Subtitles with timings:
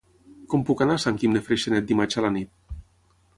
[0.53, 2.81] Com puc anar a Sant Guim de Freixenet dimarts a la nit?